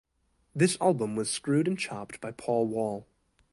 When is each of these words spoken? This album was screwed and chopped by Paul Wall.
This 0.55 0.79
album 0.81 1.15
was 1.15 1.29
screwed 1.29 1.67
and 1.67 1.77
chopped 1.77 2.19
by 2.21 2.31
Paul 2.31 2.65
Wall. 2.65 3.07